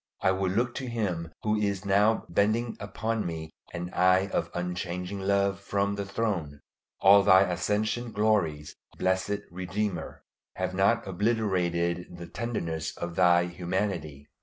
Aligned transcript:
I 0.23 0.31
would 0.31 0.53
look 0.53 0.73
to 0.77 0.87
Him 0.89 1.31
who 1.43 1.57
is 1.57 1.85
now 1.85 2.25
bending 2.27 2.75
upon 2.79 3.23
me 3.23 3.51
an 3.71 3.91
eye 3.93 4.29
of 4.29 4.49
unchanging 4.55 5.19
love 5.19 5.59
from 5.59 5.93
the 5.93 6.07
throne. 6.07 6.59
All 7.01 7.21
Thy 7.21 7.41
ascension 7.43 8.11
glories, 8.11 8.75
blessed 8.97 9.41
Redeemer, 9.51 10.23
have 10.55 10.73
not 10.73 11.05
obliterated 11.07 12.17
the 12.17 12.25
tenderness 12.25 12.97
of 12.97 13.15
Thy 13.15 13.43
humanity. 13.45 14.25